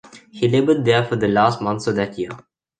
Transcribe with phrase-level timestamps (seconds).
[0.31, 2.31] He laboured there for the last months of that year.